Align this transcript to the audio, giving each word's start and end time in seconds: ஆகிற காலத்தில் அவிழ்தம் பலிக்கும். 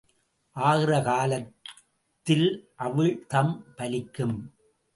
ஆகிற 0.55 1.01
காலத்தில் 1.01 2.47
அவிழ்தம் 2.79 3.53
பலிக்கும். 3.77 4.37